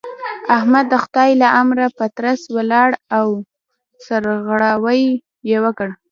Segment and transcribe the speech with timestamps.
[0.57, 3.27] احمد د خدای له امره په ترڅ ولاړ او
[4.05, 5.01] سرغړاوی
[5.49, 5.87] يې وکړ.